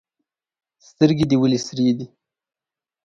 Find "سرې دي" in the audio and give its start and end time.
1.67-2.05